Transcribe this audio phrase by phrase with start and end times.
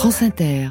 [0.00, 0.70] France Inter.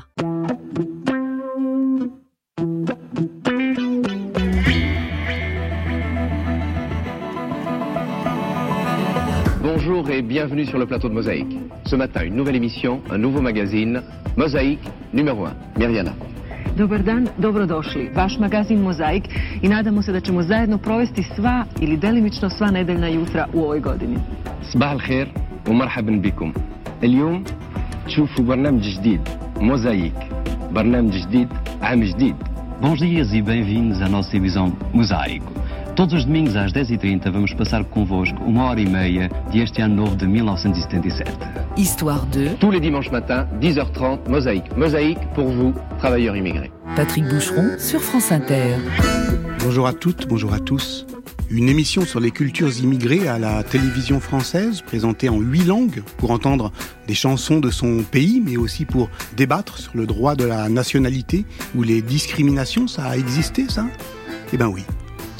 [9.61, 11.57] Bonjour et bienvenue sur le plateau de Mosaïque.
[11.85, 14.01] Ce matin, une nouvelle émission, un nouveau magazine,
[14.37, 14.79] Mosaïque
[15.13, 15.53] numéro 1.
[15.77, 16.13] Myriana.
[16.77, 18.09] Dobar dan, dobrodošli.
[18.15, 19.23] Vaš magazin Mozaik
[19.61, 23.79] i nadamo se da ćemo zajedno provesti sva ili delimično sva nedeljna jutra u ovoj
[23.79, 24.17] godini.
[24.73, 25.27] صباح الخير
[25.69, 26.53] ومرحبا بكم
[27.03, 27.43] اليوم
[28.07, 29.21] تشوفوا برنامج جديد
[29.59, 30.15] موزايك
[30.71, 31.47] برنامج جديد
[31.81, 32.35] عام جديد
[32.81, 35.51] Bons dias e bem-vindos à nossa emissão Mosaico.
[35.95, 40.15] Todos os domingos às 10h30 vamos passar convosco uma hora e meia deste ano novo
[40.17, 41.31] de 1977.
[41.77, 44.75] Histoire de Tous les dimanches matins, 10h30, Mosaïque.
[44.75, 46.71] Mosaïque pour vous, travailleurs immigrés.
[46.97, 48.75] Patrick Boucheron sur France Inter.
[49.63, 51.07] Bonjour à toutes, bonjour à tous.
[51.52, 56.30] Une émission sur les cultures immigrées à la télévision française, présentée en huit langues, pour
[56.30, 56.70] entendre
[57.08, 61.44] des chansons de son pays, mais aussi pour débattre sur le droit de la nationalité
[61.74, 62.86] ou les discriminations.
[62.86, 63.84] Ça a existé, ça?
[64.52, 64.84] Eh ben oui.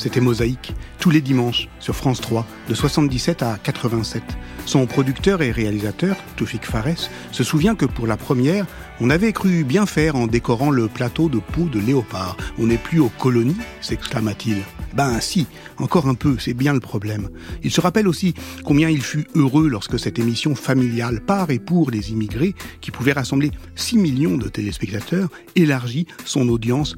[0.00, 4.22] C'était Mosaïque, tous les dimanches, sur France 3, de 77 à 87.
[4.64, 8.64] Son producteur et réalisateur, Toufik Fares, se souvient que pour la première,
[9.02, 12.38] on avait cru bien faire en décorant le plateau de peau de léopard.
[12.58, 14.62] On n'est plus aux colonies, s'exclama-t-il.
[14.94, 17.28] Ben si, encore un peu, c'est bien le problème.
[17.62, 18.32] Il se rappelle aussi
[18.64, 23.12] combien il fut heureux lorsque cette émission familiale par et pour les immigrés, qui pouvait
[23.12, 26.96] rassembler 6 millions de téléspectateurs, élargit son audience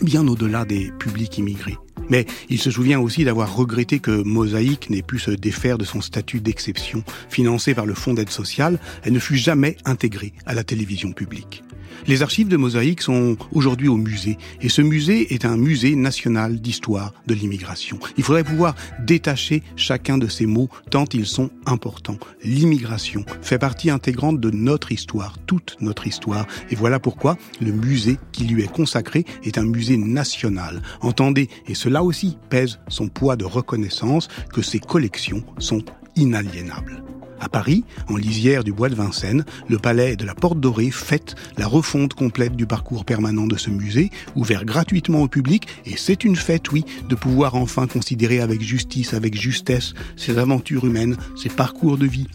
[0.00, 1.76] bien au-delà des publics immigrés.
[2.10, 6.00] Mais il se souvient aussi d'avoir regretté que Mosaïque n'ait pu se défaire de son
[6.00, 10.64] statut d'exception, financé par le Fonds d'aide sociale, elle ne fut jamais intégrée à la
[10.64, 11.62] télévision publique.
[12.06, 16.60] Les archives de Mosaïque sont aujourd'hui au musée, et ce musée est un musée national
[16.60, 17.98] d'histoire de l'immigration.
[18.16, 22.18] Il faudrait pouvoir détacher chacun de ces mots tant ils sont importants.
[22.44, 28.18] L'immigration fait partie intégrante de notre histoire, toute notre histoire, et voilà pourquoi le musée
[28.32, 30.82] qui lui est consacré est un musée national.
[31.00, 35.84] Entendez, et cela aussi pèse son poids de reconnaissance, que ses collections sont
[36.16, 37.02] inaliénables.
[37.40, 41.34] À Paris, en lisière du bois de Vincennes, le palais de la Porte Dorée fête
[41.56, 46.24] la refonte complète du parcours permanent de ce musée, ouvert gratuitement au public, et c'est
[46.24, 51.48] une fête, oui, de pouvoir enfin considérer avec justice, avec justesse, ces aventures humaines, ces
[51.48, 52.26] parcours de vie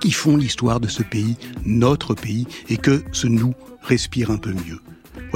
[0.00, 4.52] qui font l'histoire de ce pays, notre pays, et que ce nous respire un peu
[4.52, 4.80] mieux.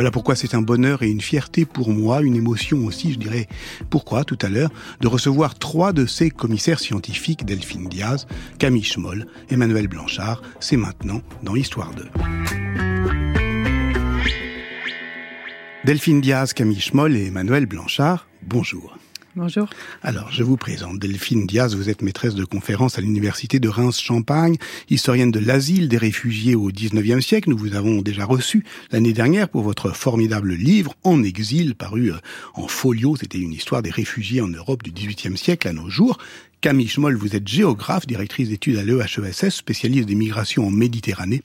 [0.00, 3.46] Voilà pourquoi c'est un bonheur et une fierté pour moi, une émotion aussi, je dirais,
[3.90, 4.70] pourquoi tout à l'heure,
[5.02, 8.26] de recevoir trois de ces commissaires scientifiques, Delphine Diaz,
[8.58, 10.40] Camille Schmoll, Emmanuel Blanchard.
[10.58, 12.08] C'est maintenant dans Histoire 2.
[15.84, 18.99] Delphine Diaz, Camille Schmoll et Emmanuel Blanchard, bonjour.
[19.36, 19.70] Bonjour.
[20.02, 24.56] Alors, je vous présente Delphine Diaz, vous êtes maîtresse de conférence à l'université de Reims-Champagne,
[24.88, 27.48] historienne de l'asile des réfugiés au 19e siècle.
[27.48, 32.16] Nous vous avons déjà reçu l'année dernière pour votre formidable livre En exil, paru euh,
[32.54, 33.14] en folio.
[33.14, 36.18] C'était une histoire des réfugiés en Europe du 18e siècle à nos jours.
[36.60, 41.42] Camille Schmoll, vous êtes géographe, directrice d'études à l'EHESS, spécialiste des migrations en Méditerranée.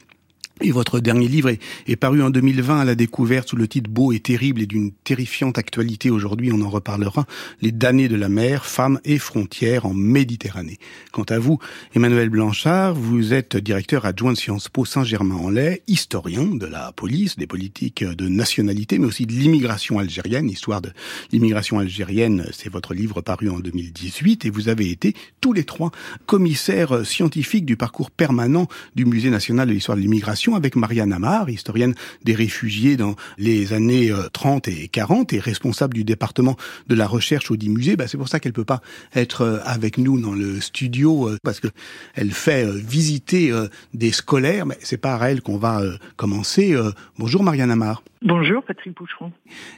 [0.61, 4.13] Et votre dernier livre est, paru en 2020 à la découverte sous le titre Beau
[4.13, 6.09] et terrible et d'une terrifiante actualité.
[6.09, 7.25] Aujourd'hui, on en reparlera,
[7.61, 10.77] Les damnés de la mer, femmes et frontières en Méditerranée.
[11.11, 11.59] Quant à vous,
[11.93, 17.47] Emmanuel Blanchard, vous êtes directeur adjoint de Sciences Po Saint-Germain-en-Laye, historien de la police, des
[17.47, 20.91] politiques de nationalité, mais aussi de l'immigration algérienne, histoire de
[21.33, 25.91] l'immigration algérienne, c'est votre livre paru en 2018, et vous avez été tous les trois
[26.25, 31.49] commissaires scientifiques du parcours permanent du Musée national de l'histoire de l'immigration avec Marianne Amar,
[31.49, 36.57] historienne des réfugiés dans les années 30 et 40 et responsable du département
[36.87, 37.95] de la recherche au musée.
[37.95, 38.81] Bah, c'est pour ça qu'elle peut pas
[39.15, 41.69] être avec nous dans le studio parce que
[42.13, 43.51] elle fait visiter
[43.93, 44.65] des scolaires.
[44.65, 45.81] Mais c'est pas à elle qu'on va
[46.17, 46.75] commencer.
[47.17, 48.03] Bonjour Marianne Amar.
[48.21, 49.31] Bonjour Patrick Boucheron.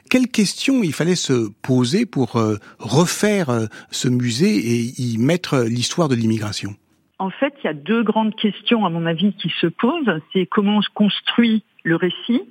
[0.10, 2.42] Quelles questions il fallait se poser pour
[2.80, 6.76] refaire ce musée et y mettre l'histoire de l'immigration?
[7.20, 10.22] En fait, il y a deux grandes questions, à mon avis, qui se posent.
[10.34, 12.42] C'est comment on construit le récit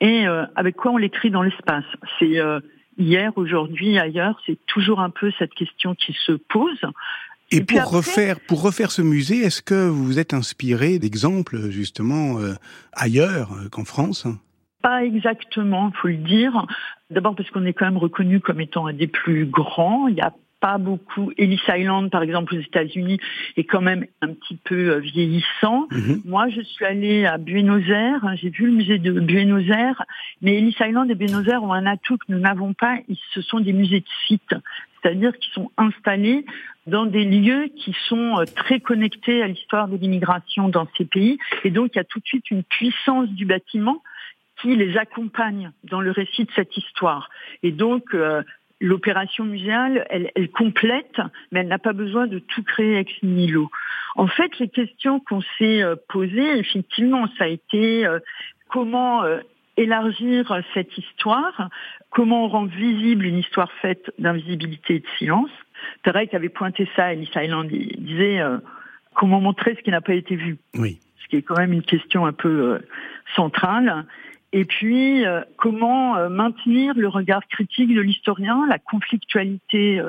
[0.00, 1.84] et euh, avec quoi on l'écrit dans l'espace.
[2.18, 2.60] C'est euh,
[2.98, 6.80] hier, aujourd'hui, ailleurs, c'est toujours un peu cette question qui se pose.
[7.50, 10.98] Et, et pour après, refaire pour refaire ce musée, est-ce que vous vous êtes inspiré
[10.98, 12.54] d'exemples justement euh,
[12.92, 14.26] ailleurs qu'en France?
[14.82, 16.66] Pas exactement, faut le dire.
[17.10, 20.08] D'abord parce qu'on est quand même reconnu comme étant un des plus grands.
[20.08, 20.32] Il y a
[20.64, 21.30] pas beaucoup.
[21.36, 23.20] Ellis Island, par exemple, aux États-Unis,
[23.58, 25.88] est quand même un petit peu vieillissant.
[25.90, 26.22] Mhm.
[26.24, 30.02] Moi, je suis allée à Buenos Aires, j'ai vu le musée de Buenos Aires,
[30.40, 32.96] mais Ellis Island et Buenos Aires ont un atout que nous n'avons pas,
[33.34, 34.54] ce sont des musées de sites
[35.02, 36.46] c'est-à-dire qu'ils sont installés
[36.86, 41.36] dans des lieux qui sont euh, très connectés à l'histoire de l'immigration dans ces pays.
[41.64, 44.02] Et donc, il y a tout de suite une puissance du bâtiment
[44.62, 47.28] qui les accompagne dans le récit de cette histoire.
[47.62, 48.42] Et donc, euh,
[48.80, 51.20] l'opération muséale, elle, elle, complète,
[51.52, 53.70] mais elle n'a pas besoin de tout créer ex nihilo.
[54.16, 58.06] En fait, les questions qu'on s'est euh, posées, effectivement, ça a été
[58.68, 59.22] comment
[59.76, 61.68] élargir cette histoire,
[62.10, 65.50] comment on rend visible une histoire faite d'invisibilité et de silence.
[66.02, 68.58] Tarek avait pointé ça, Ellis Island, il disait euh,
[69.14, 70.58] comment montrer ce qui n'a pas été vu.
[70.74, 71.00] Oui.
[71.22, 72.78] Ce qui est quand même une question un peu euh,
[73.34, 74.06] centrale.
[74.56, 80.00] Et puis, euh, comment maintenir le regard critique de l'historien, la conflictualité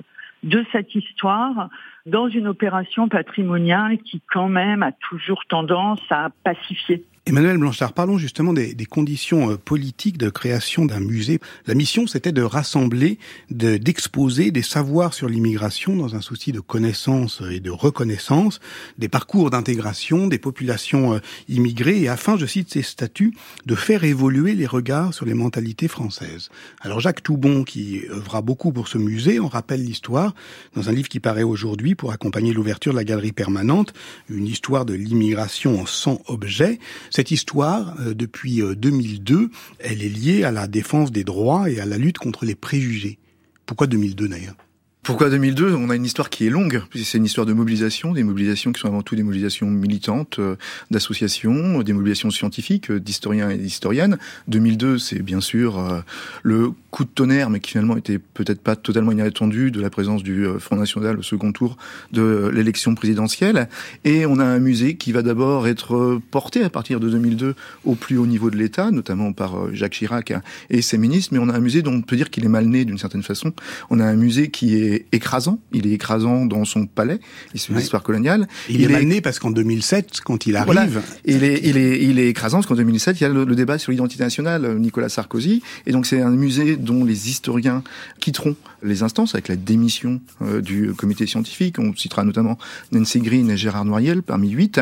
[0.43, 1.69] de cette histoire
[2.05, 8.19] dans une opération patrimoniale qui quand même a toujours tendance à pacifier Emmanuel Blanchard, parlons
[8.19, 11.39] justement des, conditions euh, politiques de création d'un musée.
[11.65, 13.17] La mission, c'était de rassembler,
[13.49, 18.59] d'exposer des savoirs sur l'immigration dans un souci de connaissance et de reconnaissance,
[18.99, 21.19] des parcours d'intégration des populations euh,
[21.49, 23.33] immigrées, et afin, je cite ces statuts,
[23.65, 26.49] de faire évoluer les regards sur les mentalités françaises.
[26.81, 30.35] Alors Jacques Toubon, qui œuvra beaucoup pour ce musée, en rappelle l'histoire
[30.75, 33.93] dans un livre qui paraît aujourd'hui pour accompagner l'ouverture de la galerie permanente,
[34.29, 36.77] une histoire de l'immigration en 100 objets.
[37.15, 39.47] Cette histoire, euh, depuis 2002, euh,
[39.79, 43.19] elle est liée à la défense des droits et à la lutte contre les préjugés.
[43.65, 44.57] Pourquoi 2002 d'ailleurs?
[45.05, 48.23] Pourquoi 2002 On a une histoire qui est longue, c'est une histoire de mobilisation, des
[48.23, 50.55] mobilisations qui sont avant tout des mobilisations militantes, euh,
[50.89, 54.17] d'associations, des mobilisations scientifiques, euh, d'historiens et d'historiennes.
[54.47, 56.01] 2002, c'est bien sûr euh,
[56.41, 60.23] le coup de tonnerre, mais qui finalement était peut-être pas totalement inattendu de la présence
[60.23, 61.77] du Front National au second tour
[62.11, 63.69] de l'élection présidentielle.
[64.05, 67.53] Et on a un musée qui va d'abord être porté à partir de 2002
[67.83, 70.33] au plus haut niveau de l'État, notamment par Jacques Chirac
[70.69, 72.65] et ses ministres, mais on a un musée dont on peut dire qu'il est mal
[72.65, 73.51] né d'une certaine façon.
[73.89, 75.59] On a un musée qui est écrasant.
[75.73, 77.19] Il est écrasant dans son palais,
[77.53, 78.47] l'histoire coloniale.
[78.69, 81.01] Il, il est, mal né parce qu'en 2007, quand il arrive...
[81.25, 83.77] il, est, il, est, il est écrasant parce qu'en 2007, il y a le, débat
[83.77, 85.61] sur l'identité nationale, Nicolas Sarkozy.
[85.85, 87.83] Et donc c'est un musée dont les historiens
[88.19, 88.55] quitteront
[88.85, 91.79] les instances avec la démission euh, du comité scientifique.
[91.79, 92.57] On citera notamment
[92.91, 94.79] Nancy Green et Gérard Noiriel parmi huit.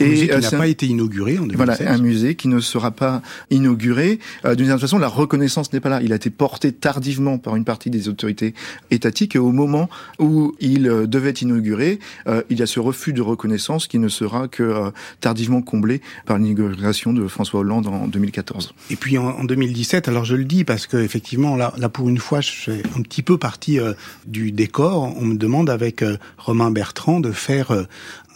[0.00, 1.56] Et, un musée qui euh, n'a pas été inauguré en 2007.
[1.56, 4.18] Voilà, un musée qui ne sera pas inauguré.
[4.44, 6.00] Euh, D'une certaine façon, la reconnaissance n'est pas là.
[6.02, 8.54] Il a été porté tardivement par une partie des autorités
[8.90, 13.12] étatiques et au moment où il euh, devait inaugurer, euh, il y a ce refus
[13.12, 18.74] de reconnaissance qui ne sera que tardivement comblé par l'inauguration de François Hollande en 2014.
[18.90, 22.18] Et puis en, 2017, alors je le dis parce que effectivement là, là pour une
[22.18, 23.78] fois, je fais un petit peu partie
[24.26, 25.14] du décor.
[25.18, 26.02] On me demande avec
[26.38, 27.86] Romain Bertrand de faire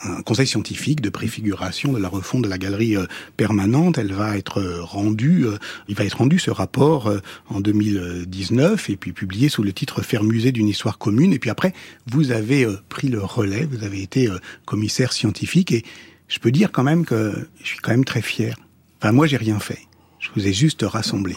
[0.02, 3.06] un conseil scientifique de préfiguration de la refonte de la galerie euh,
[3.36, 3.98] permanente.
[3.98, 5.58] Elle va être euh, rendue, euh,
[5.88, 7.12] il va être rendu ce rapport
[7.48, 11.32] en 2019 et puis publié sous le titre Faire musée d'une histoire commune.
[11.32, 11.72] Et puis après,
[12.06, 14.28] vous avez pris le relais, vous avez été
[14.64, 15.84] commissaire scientifique et
[16.28, 18.56] je peux dire quand même que je suis quand même très fier.
[19.00, 19.80] Enfin, moi, j'ai rien fait.
[20.18, 21.36] Je vous ai juste rassemblé.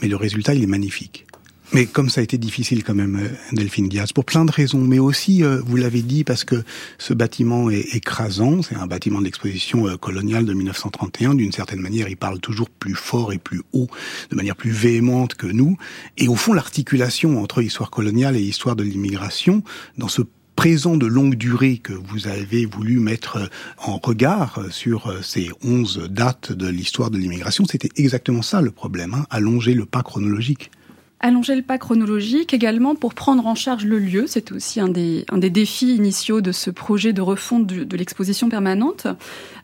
[0.00, 1.26] Mais le résultat, il est magnifique.
[1.74, 4.80] Mais comme ça a été difficile quand même, euh, Delphine Diaz, pour plein de raisons,
[4.80, 6.64] mais aussi, euh, vous l'avez dit, parce que
[6.96, 12.08] ce bâtiment est écrasant, c'est un bâtiment d'exposition euh, coloniale de 1931, d'une certaine manière,
[12.08, 13.86] il parle toujours plus fort et plus haut,
[14.30, 15.76] de manière plus véhémente que nous,
[16.16, 19.62] et au fond, l'articulation entre histoire coloniale et histoire de l'immigration,
[19.98, 20.22] dans ce
[20.56, 26.50] présent de longue durée que vous avez voulu mettre en regard sur ces onze dates
[26.50, 30.70] de l'histoire de l'immigration, c'était exactement ça le problème, hein, allonger le pas chronologique
[31.20, 34.24] allonger le pas chronologique également pour prendre en charge le lieu.
[34.26, 38.48] C'est aussi un des, un des défis initiaux de ce projet de refonte de, l'exposition
[38.48, 39.08] permanente,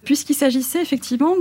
[0.02, 1.34] puisqu'il s'agissait effectivement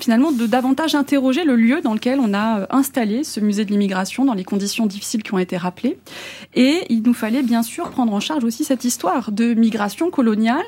[0.00, 4.24] finalement de davantage interroger le lieu dans lequel on a installé ce musée de l'immigration
[4.24, 5.98] dans les conditions difficiles qui ont été rappelées.
[6.54, 10.64] Et il nous fallait bien sûr prendre en charge aussi cette histoire de migration coloniale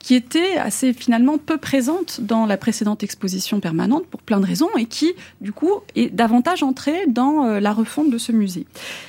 [0.00, 4.70] qui était assez finalement peu présente dans la précédente exposition permanente pour plein de raisons
[4.76, 8.66] et qui du coup est davantage entrée dans euh, la refonte de ce musée.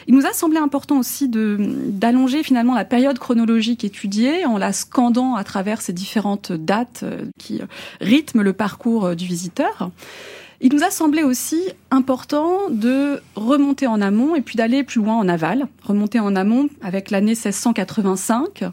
[0.08, 5.36] Il nous a semblé important aussi d'allonger finalement la période chronologique étudiée en la scandant
[5.36, 7.66] à travers ces différentes dates euh, qui euh,
[8.02, 9.92] rythment le parcours du visiteur.
[10.64, 15.16] Il nous a semblé aussi important de remonter en amont et puis d'aller plus loin
[15.16, 15.68] en aval.
[15.82, 18.66] Remonter en amont avec l'année 1685,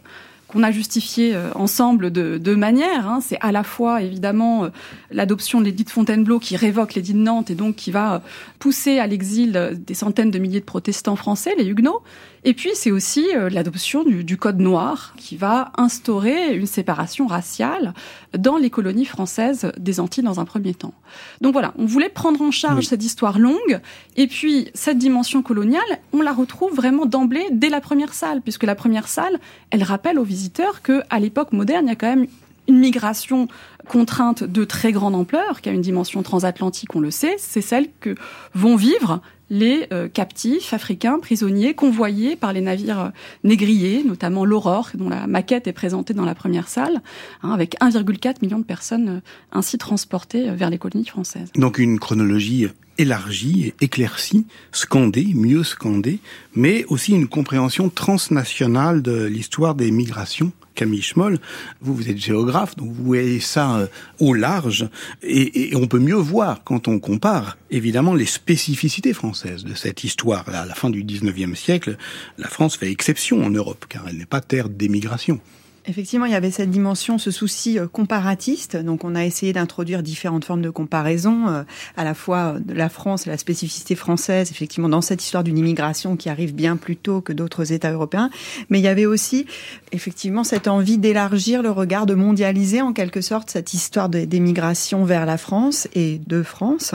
[0.49, 3.09] qu'on a justifié ensemble de deux manières.
[3.09, 3.21] Hein.
[3.23, 4.69] C'est à la fois évidemment
[5.11, 8.23] l'adoption de l'édit de Fontainebleau qui révoque l'édit de Nantes et donc qui va
[8.59, 12.03] pousser à l'exil des centaines de milliers de protestants français, les Huguenots.
[12.45, 17.93] Et puis c'est aussi euh, l'adoption du, Code noir qui va instaurer une séparation raciale
[18.39, 20.95] dans les colonies françaises des Antilles dans un premier temps.
[21.41, 23.81] Donc voilà, on voulait prendre en charge cette histoire longue
[24.17, 28.63] et puis cette dimension coloniale, on la retrouve vraiment d'emblée dès la première salle puisque
[28.63, 29.41] la première salle,
[29.71, 30.38] elle rappelle aux visiteurs
[30.83, 32.27] que à l'époque moderne, il y a quand même
[32.69, 33.49] une migration
[33.89, 37.89] contrainte de très grande ampleur, qui a une dimension transatlantique, on le sait, c'est celle
[38.01, 38.15] que
[38.55, 43.09] vont vivre les euh, captifs africains prisonniers convoyés par les navires euh,
[43.45, 47.01] négriers, notamment l'Aurore, dont la maquette est présentée dans la première salle,
[47.43, 49.21] hein, avec 1,4 million de personnes euh,
[49.53, 51.51] ainsi transportées vers les colonies françaises.
[51.55, 56.19] Donc une chronologie élargie, éclaircie, scandée, mieux scandée,
[56.55, 61.41] mais aussi une compréhension transnationale de l'histoire des migrations Camille Schmoll,
[61.81, 63.87] vous, vous êtes géographe, donc vous voyez ça euh,
[64.21, 64.89] au large,
[65.25, 70.49] et, on peut mieux voir quand on compare, évidemment, les spécificités françaises de cette histoire.
[70.49, 71.97] À la fin du 19e siècle,
[72.39, 75.41] la France fait exception en Europe, car elle n'est pas terre d'émigration.
[75.89, 78.77] Effectivement, il y avait cette dimension, ce souci euh, comparatiste.
[78.77, 81.63] Donc, on a essayé d'introduire différentes formes de comparaison, euh,
[81.97, 85.57] à la fois de la France et la spécificité française, effectivement, dans cette histoire d'une
[85.57, 88.29] immigration qui arrive bien plus tôt que d'autres États européens.
[88.69, 89.47] Mais il y avait aussi,
[89.93, 95.25] effectivement, cette envie d'élargir le regard, de mondialiser en quelque sorte cette histoire d'émigration vers
[95.25, 96.95] la France et de France.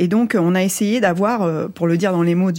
[0.00, 2.50] Et donc, on a essayé d'avoir, euh, pour le dire dans les mots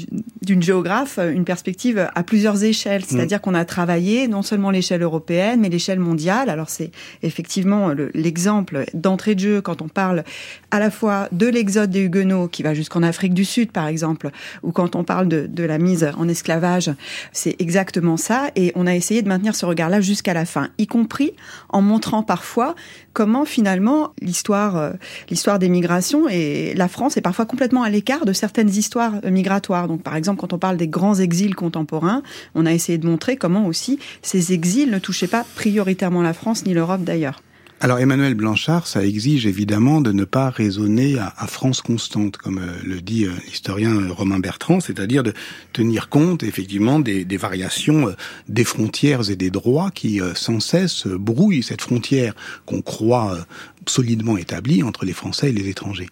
[0.41, 3.01] d'une géographe, une perspective à plusieurs échelles.
[3.01, 3.05] Mmh.
[3.10, 6.50] C'est-à-dire qu'on a travaillé non seulement l'échelle européenne, l'échelle mondiale.
[6.50, 6.91] Alors c'est
[7.24, 10.24] effectivement l'exemple d'entrée de jeu quand on parle
[10.72, 14.29] à la fois de l'exode des Huguenots qui va jusqu'en Afrique du Sud par exemple,
[14.63, 16.91] ou quand on parle de, de la mise en esclavage,
[17.31, 18.50] c'est exactement ça.
[18.55, 21.34] Et on a essayé de maintenir ce regard-là jusqu'à la fin, y compris
[21.69, 22.75] en montrant parfois
[23.15, 24.91] comment finalement l'histoire euh,
[25.29, 29.88] l'histoire des migrations et la France est parfois complètement à l'écart de certaines histoires migratoires.
[29.88, 32.22] Donc par exemple quand on parle des grands exils contemporains,
[32.53, 36.65] on a essayé de montrer comment aussi ces exils ne touchaient pas prioritairement la France
[36.65, 37.41] ni l'Europe d'ailleurs.
[37.82, 42.72] Alors Emmanuel Blanchard, ça exige évidemment de ne pas raisonner à, France constante, comme euh,
[42.86, 45.34] le dit euh, l'historien euh, Romain Bertrand, c'est-à-dire de
[45.74, 48.15] tenir compte effectivement des, des, variations
[48.48, 52.34] des frontières et des droits qui sans cesse brouillent cette frontière
[52.65, 53.38] qu'on croit
[53.86, 56.10] solidement établie entre les Français et les étrangers.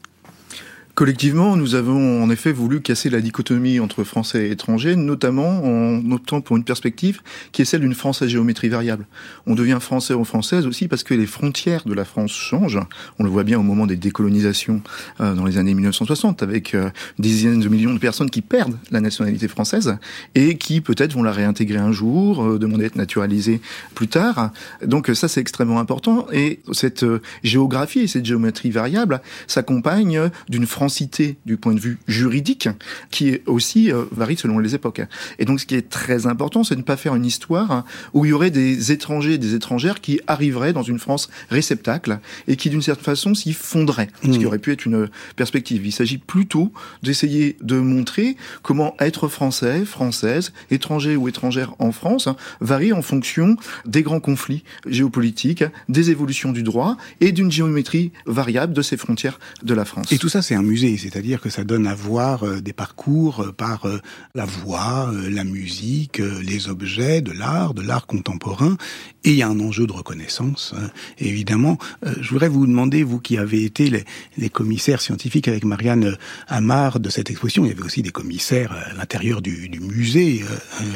[0.95, 6.11] Collectivement, nous avons en effet voulu casser la dichotomie entre français et étrangers, notamment en
[6.11, 7.21] optant pour une perspective
[7.51, 9.07] qui est celle d'une France à géométrie variable.
[9.47, 12.79] On devient français ou française aussi parce que les frontières de la France changent.
[13.17, 14.83] On le voit bien au moment des décolonisations
[15.19, 19.01] euh, dans les années 1960, avec euh, dizaines de millions de personnes qui perdent la
[19.01, 19.97] nationalité française
[20.35, 23.59] et qui peut-être vont la réintégrer un jour, euh, demander à être
[23.95, 24.51] plus tard.
[24.85, 26.27] Donc ça, c'est extrêmement important.
[26.31, 27.03] Et cette
[27.43, 32.69] géographie et cette géométrie variable s'accompagnent d'une France cité du point de vue juridique,
[33.11, 35.01] qui aussi euh, varie selon les époques.
[35.39, 38.25] Et donc, ce qui est très important, c'est de ne pas faire une histoire où
[38.25, 42.55] il y aurait des étrangers et des étrangères qui arriveraient dans une France réceptacle et
[42.55, 44.09] qui, d'une certaine façon, s'y fonderaient.
[44.23, 44.45] Ce qui mmh.
[44.45, 45.85] aurait pu être une perspective.
[45.85, 46.71] Il s'agit plutôt
[47.01, 52.29] d'essayer de montrer comment être français, française, étranger ou étrangère en France
[52.61, 58.73] varie en fonction des grands conflits géopolitiques, des évolutions du droit et d'une géométrie variable
[58.73, 60.11] de ces frontières de la France.
[60.11, 63.51] Et tout ça, c'est un c'est-à-dire que ça donne à voir euh, des parcours euh,
[63.51, 63.99] par euh,
[64.33, 68.77] la voix, la musique, les objets, de l'art, de l'art contemporain,
[69.23, 70.73] et il y a un enjeu de reconnaissance.
[70.77, 70.89] Hein.
[71.17, 71.77] évidemment,
[72.19, 73.89] je voudrais vous demander, vous qui avez été
[74.37, 78.71] les, commissaires scientifiques avec Marianne Amar de cette exposition, il y avait aussi des commissaires
[78.71, 80.43] à l'intérieur du, musée,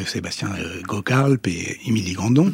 [0.06, 0.50] Sébastien
[0.88, 2.54] Gogalp et Émilie Grandon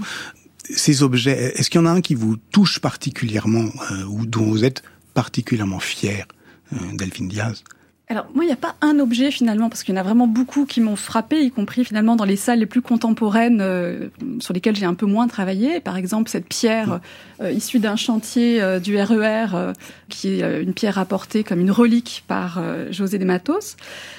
[0.70, 3.66] ces objets, est-ce qu'il y en a un qui vous touche particulièrement
[4.08, 4.82] ou dont vous êtes
[5.14, 6.26] particulièrement fier?
[6.94, 7.64] Delphine Diaz
[8.10, 10.28] alors moi, il n'y a pas un objet finalement, parce qu'il y en a vraiment
[10.28, 14.54] beaucoup qui m'ont frappé, y compris finalement dans les salles les plus contemporaines euh, sur
[14.54, 15.80] lesquelles j'ai un peu moins travaillé.
[15.80, 17.00] Par exemple, cette pierre
[17.42, 19.72] euh, issue d'un chantier du RER,
[20.10, 22.62] qui est une pierre apportée comme une relique par
[22.92, 23.78] José de Matos.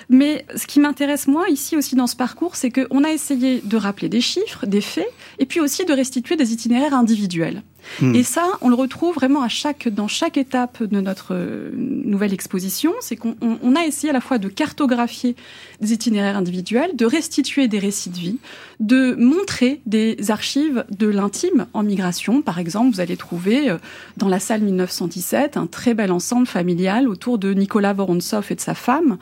[0.09, 3.77] Mais ce qui m'intéresse moi ici aussi dans ce parcours, c'est qu'on a essayé de
[3.77, 7.63] rappeler des chiffres, des faits, et puis aussi de restituer des itinéraires individuels.
[8.01, 8.15] Hmm.
[8.15, 12.33] Et ça, on le retrouve vraiment à chaque, dans chaque étape de notre euh, nouvelle
[12.33, 12.93] exposition.
[13.01, 15.37] C'est qu'on a essayé à la fois de cartographier
[15.81, 18.39] des itinéraires individuels, de restituer des récits de vie,
[18.81, 22.43] de montrer des archives de l'intime en migration.
[22.43, 23.79] Par exemple, vous allez trouver euh,
[24.17, 28.61] dans la salle 1917 un très bel ensemble familial autour de Nicolas Vorontsov et de
[28.61, 29.19] sa femme,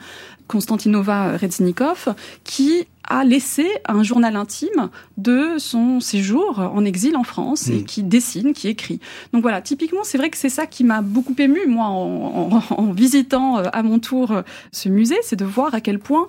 [0.47, 2.85] Konstantinova Reznikov, qui
[3.19, 7.83] a laissé un journal intime de son séjour en exil en France et Mm.
[7.85, 8.99] qui dessine, qui écrit.
[9.33, 12.75] Donc voilà, typiquement, c'est vrai que c'est ça qui m'a beaucoup ému, moi, en, en-
[12.75, 14.41] en visitant euh, à mon tour euh,
[14.71, 16.27] ce musée, c'est de voir à quel point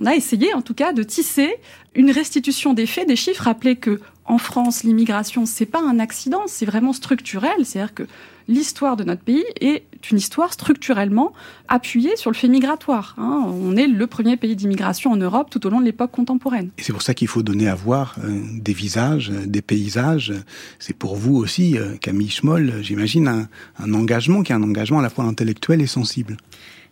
[0.00, 1.54] on a essayé, en tout cas, de tisser
[1.94, 3.44] une restitution des faits, des chiffres.
[3.44, 7.64] Rappelez que en France, l'immigration, c'est pas un accident, c'est vraiment structurel.
[7.64, 8.02] C'est-à-dire que
[8.46, 11.32] l'histoire de notre pays est une histoire structurellement
[11.66, 13.14] appuyée sur le fait migratoire.
[13.18, 13.42] hein.
[13.46, 16.70] On est le premier pays d'immigration en Europe tout au long de l'époque contemporaine.
[16.76, 20.32] Et c'est pour ça qu'il faut donner à voir euh, des visages, euh, des paysages.
[20.78, 25.02] C'est pour vous aussi, euh, Camille Schmoll, j'imagine, un engagement qui est un engagement à
[25.02, 26.36] la fois intellectuel et sensible.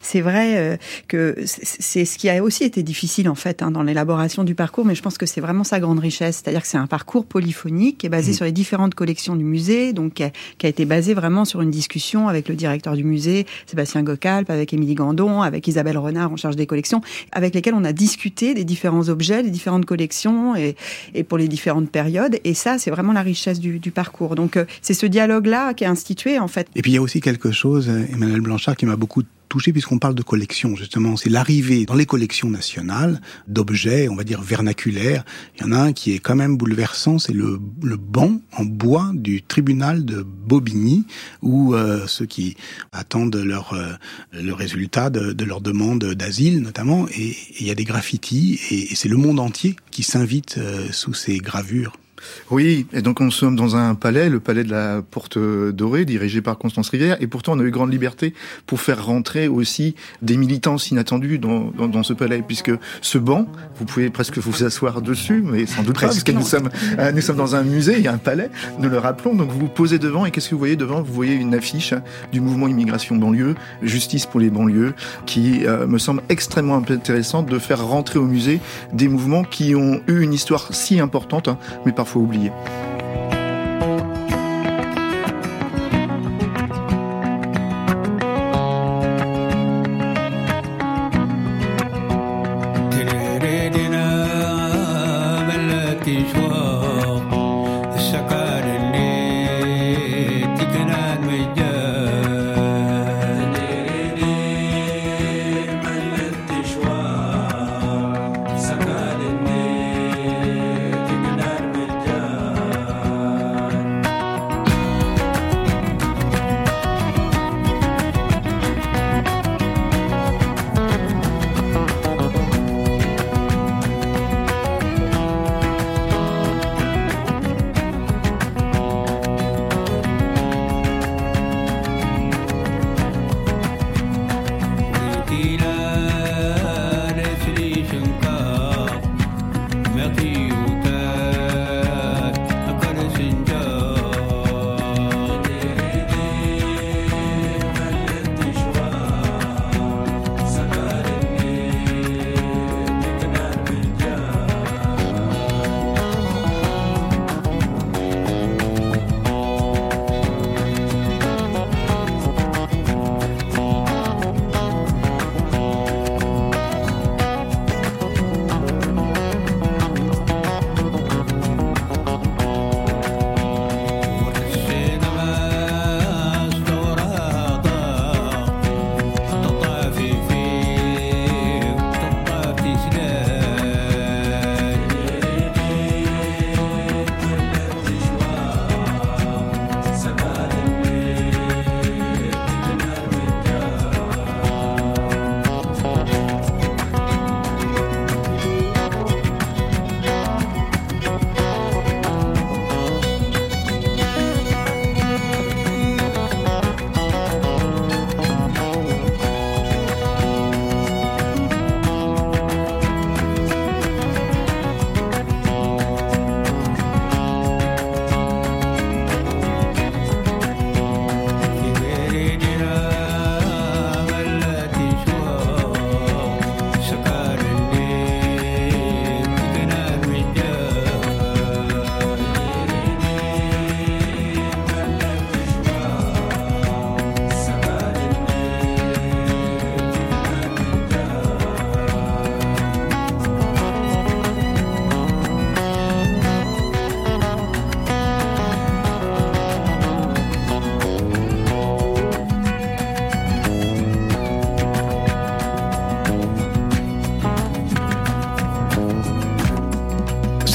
[0.08, 0.76] C'est vrai euh,
[1.08, 4.84] que c'est- ce qui a aussi été difficile en fait hein, dans l'élaboration du parcours,
[4.84, 7.98] mais je pense que c'est vraiment sa grande richesse, c'est-à-dire que c'est un parcours polyphonique
[7.98, 8.36] qui est basé Mhm.
[8.36, 11.60] sur les différentes collections du musée, donc qui a, qui a été basé vraiment sur
[11.60, 16.30] une discussion avec le directeur du musée, Sébastien Gocalp, avec Émilie Gandon, avec Isabelle Renard
[16.32, 17.00] en charge des collections,
[17.32, 20.76] avec lesquelles on a discuté des différents objets, des différentes collections et,
[21.14, 22.38] et pour les différentes périodes.
[22.44, 24.36] Et ça, c'est vraiment la richesse du, du parcours.
[24.36, 26.68] Donc euh, c'est ce dialogue-là qui est institué en fait.
[26.76, 29.22] Et puis il y a aussi quelque chose, euh, Emmanuel Blanchard, qui m'a beaucoup
[29.72, 31.16] puisqu'on parle de collection justement.
[31.16, 35.24] C'est l'arrivée dans les collections nationales d'objets, on va dire vernaculaires.
[35.56, 38.64] Il y en a un qui est quand même bouleversant, c'est le, le banc en
[38.64, 41.04] bois du tribunal de Bobigny,
[41.42, 42.56] où euh, ceux qui
[42.92, 43.92] attendent leur euh,
[44.32, 48.60] le résultat de, de leur demande d'asile notamment, et et il y a des graffitis,
[48.70, 51.96] et, et c'est le monde entier qui s'invite euh, sous ces gravures.
[52.50, 56.40] Oui, et donc on sommes dans un palais, le palais de la Porte Dorée, dirigé
[56.40, 58.34] par Constance Rivière, et pourtant on a eu grande liberté
[58.66, 63.46] pour faire rentrer aussi des militants inattendus dans, dans, dans ce palais, puisque ce banc,
[63.78, 67.12] vous pouvez presque vous asseoir dessus, mais sans doute pas, parce que nous sommes, euh,
[67.12, 69.58] nous sommes dans un musée, il y a un palais, nous le rappelons, donc vous
[69.58, 71.02] vous posez devant, et qu'est-ce que vous voyez devant?
[71.02, 71.94] Vous voyez une affiche
[72.32, 74.94] du mouvement Immigration Banlieue, Justice pour les banlieues,
[75.26, 78.60] qui euh, me semble extrêmement intéressante de faire rentrer au musée
[78.92, 82.52] des mouvements qui ont eu une histoire si importante, hein, mais parfois oubliée.
[82.56, 82.95] Sakadene,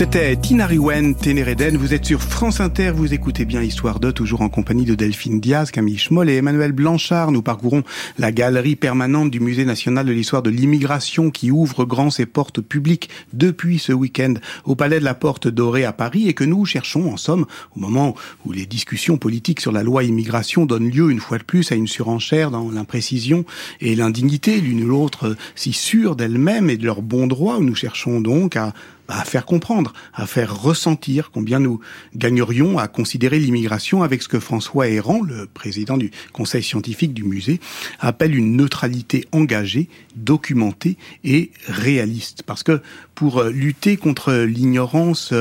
[0.01, 1.77] C'était Tinariwen Ténéréden.
[1.77, 2.89] Vous êtes sur France Inter.
[2.89, 6.71] Vous écoutez bien Histoire de, toujours en compagnie de Delphine Diaz, Camille Schmoll et Emmanuel
[6.71, 7.31] Blanchard.
[7.31, 7.83] Nous parcourons
[8.17, 12.61] la galerie permanente du Musée national de l'histoire de l'immigration qui ouvre grand ses portes
[12.61, 14.33] publiques depuis ce week-end
[14.65, 17.45] au Palais de la Porte Dorée à Paris et que nous cherchons, en somme,
[17.77, 18.15] au moment
[18.47, 21.75] où les discussions politiques sur la loi immigration donnent lieu une fois de plus à
[21.75, 23.45] une surenchère dans l'imprécision
[23.81, 28.19] et l'indignité, l'une ou l'autre si sûre d'elle-même et de leur bon droit, nous cherchons
[28.19, 28.73] donc à
[29.11, 31.79] à faire comprendre, à faire ressentir combien nous
[32.15, 37.23] gagnerions à considérer l'immigration avec ce que François Héran, le président du conseil scientifique du
[37.23, 37.59] musée,
[37.99, 42.43] appelle une neutralité engagée, documentée et réaliste.
[42.43, 42.81] Parce que
[43.15, 45.33] pour lutter contre l'ignorance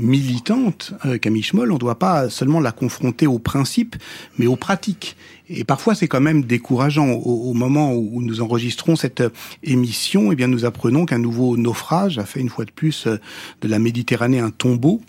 [0.00, 3.96] militante, euh, Camille Schmoll, on ne doit pas seulement la confronter aux principes,
[4.38, 5.16] mais aux pratiques.
[5.48, 7.10] Et parfois, c'est quand même décourageant.
[7.10, 9.22] Au, moment où nous enregistrons cette
[9.62, 13.18] émission, eh bien, nous apprenons qu'un nouveau naufrage a fait une fois de plus euh,
[13.60, 15.00] de la Méditerranée un tombeau.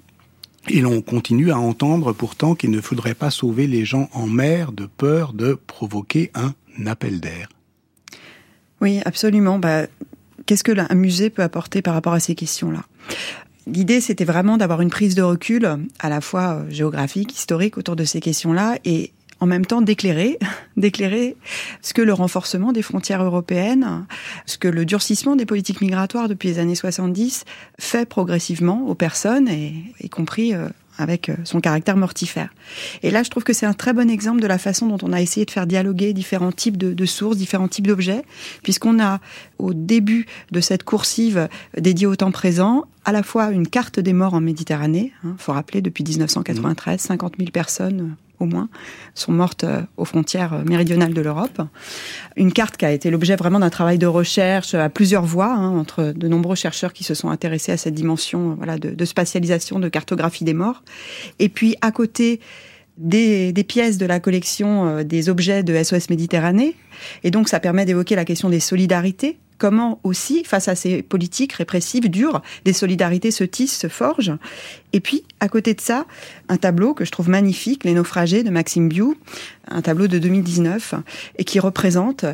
[0.69, 4.71] Et l'on continue à entendre pourtant qu'il ne faudrait pas sauver les gens en mer
[4.71, 6.54] de peur de provoquer un
[6.86, 7.49] appel d'air.
[8.80, 9.58] Oui, absolument.
[9.58, 9.88] Bah,
[10.45, 12.84] Qu'est-ce que un musée peut apporter par rapport à ces questions-là?
[13.67, 15.69] L'idée, c'était vraiment d'avoir une prise de recul,
[16.00, 20.39] à la fois euh, géographique, historique, autour de ces questions-là, et en même temps d'éclairer,
[20.78, 21.36] d'éclairer
[21.82, 24.06] ce que le renforcement des frontières européennes,
[24.45, 27.45] ce que le durcissement des politiques migratoires depuis les années 70
[27.80, 32.49] fait progressivement aux personnes, et y compris euh, avec euh, son caractère mortifère.
[33.04, 35.13] Et là, je trouve que c'est un très bon exemple de la façon dont on
[35.13, 38.23] a essayé de faire dialoguer différents types de, sources, différents types d'objets,
[38.63, 39.19] puisqu'on a,
[39.60, 44.13] au début de cette coursive dédiée au temps présent, à la fois une carte des
[44.13, 45.12] morts en Méditerranée.
[45.23, 48.69] Il hein, faut rappeler, depuis 1993, 50 000 personnes au moins,
[49.15, 51.62] sont mortes euh, aux frontières euh, méridionales de l'Europe.
[52.36, 55.69] Une carte qui a été l'objet vraiment d'un travail de recherche à plusieurs voies hein,
[55.77, 59.89] entre de nombreux chercheurs qui se sont intéressés à cette dimension voilà, de, spatialisation, de
[59.89, 60.84] cartographie des morts.
[61.39, 62.39] Et puis à côté
[62.97, 66.75] des, pièces de la collection euh, des objets de SOS Méditerranée.
[67.23, 71.54] Et donc ça permet d'évoquer la question des solidarités comment aussi, face à ces politiques
[71.54, 74.36] répressives dures, des solidarités se tissent, se forgent.
[74.91, 76.08] Et puis, à côté de ça,
[76.50, 79.15] un tableau que je trouve magnifique, Les naufragés de Maxime Biou,
[79.67, 80.95] un tableau de 2019,
[81.38, 82.26] et qui représente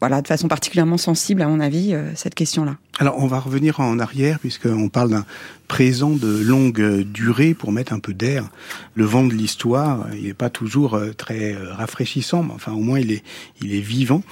[0.00, 2.76] voilà, de façon particulièrement sensible, à mon avis, euh, cette question-là.
[2.98, 5.26] Alors, on va revenir en arrière, puisqu'on parle d'un
[5.68, 8.48] présent de longue durée pour mettre un peu d'air.
[8.94, 12.80] Le vent de l'histoire, il n'est pas toujours euh, très euh, rafraîchissant, mais enfin, au
[12.80, 13.22] moins, il est,
[13.60, 14.22] il est vivant.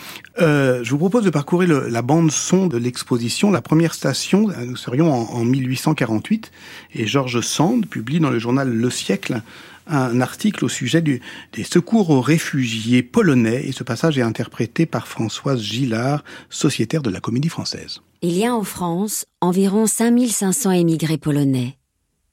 [0.41, 3.51] Euh, je vous propose de parcourir le, la bande son de l'exposition.
[3.51, 6.51] La première station, nous serions en, en 1848,
[6.95, 9.43] et Georges Sand publie dans le journal Le Siècle
[9.87, 11.21] un article au sujet du,
[11.53, 17.11] des secours aux réfugiés polonais et ce passage est interprété par Françoise Gillard, sociétaire de
[17.11, 18.01] la Comédie Française.
[18.23, 21.79] Il y a en France environ 5500 émigrés polonais.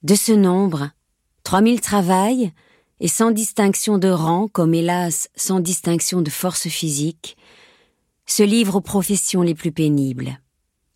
[0.03, 0.91] De ce nombre,
[1.43, 2.51] 3000 travaillent
[2.99, 7.35] et sans distinction de rang, comme hélas sans distinction de force physique,
[8.25, 10.39] se livrent aux professions les plus pénibles.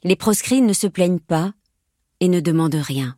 [0.04, 1.54] Les proscrits ne se plaignent pas
[2.20, 3.18] et ne demandent rien.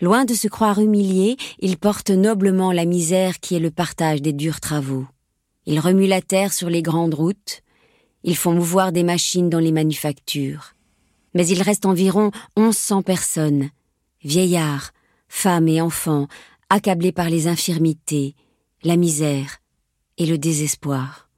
[0.00, 4.32] Loin de se croire humiliés, ils portent noblement la misère qui est le partage des
[4.32, 5.06] durs travaux.
[5.66, 7.62] Ils remuent la terre sur les grandes routes,
[8.22, 10.74] ils font mouvoir des machines dans les manufactures.
[11.34, 13.70] Mais il reste environ onze cents personnes,
[14.22, 14.92] vieillards,
[15.28, 16.28] femmes et enfants,
[16.70, 18.34] accablés par les infirmités,
[18.82, 19.58] la misère
[20.16, 21.28] et le désespoir.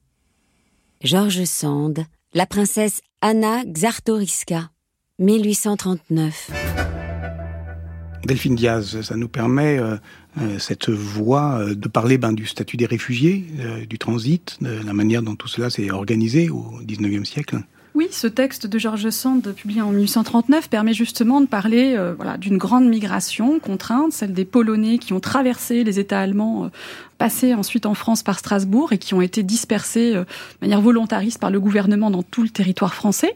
[1.02, 4.70] Georges Sand, la princesse Anna Czartoryska,
[5.18, 6.65] 1839.
[8.26, 9.96] Delphine Diaz, ça nous permet, euh,
[10.40, 13.46] euh, cette voix, euh, de parler ben, du statut des réfugiés,
[13.88, 17.58] du transit, de la manière dont tout cela s'est organisé au XIXe siècle.
[17.96, 22.58] Oui, ce texte de Georges Sand, publié en 1839, permet justement de parler voilà, d'une
[22.58, 26.70] grande migration contrainte, celle des Polonais qui ont traversé les États allemands
[27.16, 30.26] passés ensuite en France par Strasbourg et qui ont été dispersés euh, de
[30.62, 33.34] manière volontariste par le gouvernement dans tout le territoire français.